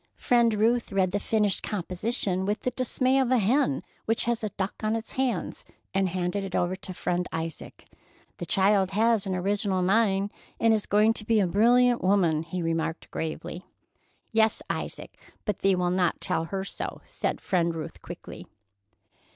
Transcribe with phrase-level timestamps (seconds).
[0.17, 4.49] Friend Ruth read the finished composition with the dismay of a hen which has a
[4.49, 7.85] duck on its hands, and handed it over to Friend Isaac.
[8.39, 12.63] "The child has an original mind, and is going to be a brilliant woman," he
[12.63, 13.63] remarked gravely.
[14.31, 18.47] "Yes, Isaac, but thee will not tell her so," said Friend Ruth quickly.